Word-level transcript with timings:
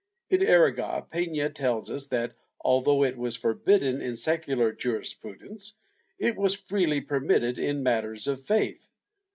In 0.31 0.41
Aragon, 0.41 1.03
Pena 1.11 1.51
tells 1.51 1.91
us 1.91 2.07
that, 2.07 2.33
although 2.59 3.03
it 3.03 3.15
was 3.15 3.35
forbidden 3.35 4.01
in 4.01 4.15
secular 4.15 4.71
jurisprudence, 4.71 5.75
it 6.17 6.35
was 6.35 6.55
freely 6.55 7.01
permitted 7.01 7.59
in 7.59 7.83
matters 7.83 8.25
of 8.25 8.43
faith. 8.43 8.89